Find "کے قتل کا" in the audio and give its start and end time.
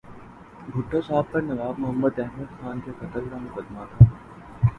2.85-3.37